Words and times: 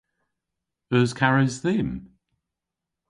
Eus 0.95 1.11
kares 1.19 1.55
dhymm? 1.63 1.93